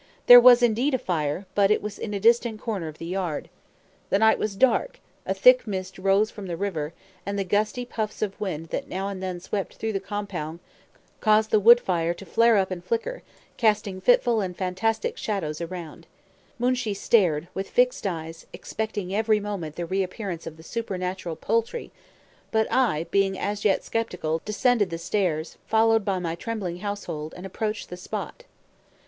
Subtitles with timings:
[0.25, 3.51] There was indeed a fire, but it was in a distant corner of the yard.
[4.09, 6.91] The night was dark, a thick mist rose from the river,
[7.23, 10.59] and the gusty puffs of wind that now and then swept through the compound
[11.19, 13.21] caused the wood fire to flare up and flicker,
[13.57, 16.07] casting fitful and fantastic shadows around.
[16.59, 21.91] Moonshee stared, with fixed eyes, expecting every moment the reappearance of the supernatural poultry;
[22.49, 27.45] but I, being as yet sceptical, descended the stairs, followed by my trembling household, and
[27.45, 28.45] approached the spot.